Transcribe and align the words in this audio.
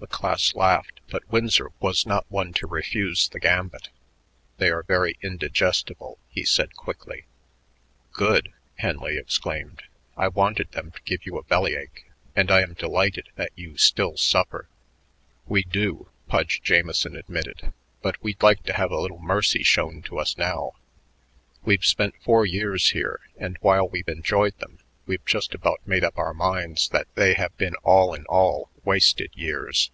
The 0.00 0.06
class 0.06 0.54
laughed, 0.54 1.00
but 1.10 1.28
Winsor 1.28 1.72
was 1.80 2.06
not 2.06 2.24
one 2.28 2.52
to 2.54 2.68
refuse 2.68 3.28
the 3.28 3.40
gambit. 3.40 3.88
"They 4.58 4.72
were 4.72 4.84
very 4.84 5.18
indigestible," 5.22 6.20
he 6.28 6.44
said 6.44 6.76
quickly. 6.76 7.24
"Good!" 8.12 8.52
Henley 8.76 9.18
exclaimed. 9.18 9.82
"I 10.16 10.28
wanted 10.28 10.70
them 10.70 10.92
to 10.92 11.02
give 11.02 11.26
you 11.26 11.36
a 11.36 11.42
belly 11.42 11.74
ache, 11.74 12.06
and 12.36 12.48
I 12.48 12.62
am 12.62 12.74
delighted 12.74 13.30
that 13.34 13.50
you 13.56 13.76
still 13.76 14.16
suffer." 14.16 14.68
"We 15.46 15.64
do," 15.64 16.08
Pudge 16.28 16.62
Jamieson 16.62 17.16
admitted, 17.16 17.72
"but 18.00 18.22
we'd 18.22 18.40
like 18.40 18.62
to 18.66 18.74
have 18.74 18.92
a 18.92 19.00
little 19.00 19.18
mercy 19.20 19.64
shown 19.64 20.02
to 20.02 20.20
us 20.20 20.38
now. 20.38 20.74
We've 21.64 21.84
spent 21.84 22.14
four 22.22 22.46
years 22.46 22.90
here, 22.90 23.18
and 23.36 23.56
while 23.62 23.88
we've 23.88 24.06
enjoyed 24.08 24.56
them, 24.58 24.78
we've 25.06 25.24
just 25.24 25.54
about 25.54 25.80
made 25.86 26.04
up 26.04 26.18
our 26.18 26.34
minds 26.34 26.86
that 26.90 27.08
they 27.14 27.32
have 27.32 27.56
been 27.56 27.74
all 27.76 28.12
in 28.12 28.26
all 28.26 28.68
wasted 28.84 29.30
years." 29.34 29.90